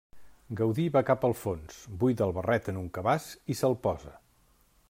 Gaudí 0.61 0.85
va 0.95 1.03
cap 1.09 1.27
al 1.29 1.35
fons, 1.41 1.77
buida 2.05 2.25
el 2.31 2.35
barret 2.39 2.73
en 2.73 2.83
un 2.85 2.91
cabàs 2.99 3.29
i 3.55 3.59
se'l 3.61 3.81
posa. 3.89 4.19